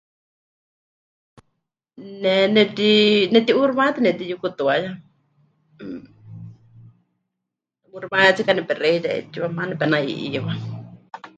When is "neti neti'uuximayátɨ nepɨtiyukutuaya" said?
2.53-4.89